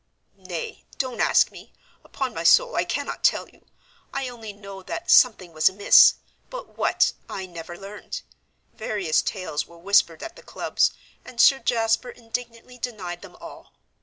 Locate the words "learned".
7.77-8.23